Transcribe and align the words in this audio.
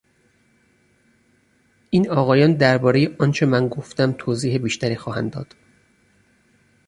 این 1.89 2.09
آقایان 2.09 2.53
دربارهی 2.53 3.15
آنچه 3.19 3.45
من 3.45 3.67
گفتم 3.67 4.15
توضیح 4.19 4.57
بیشتری 4.57 4.95
خواهند 4.95 5.31
داد. 5.31 5.55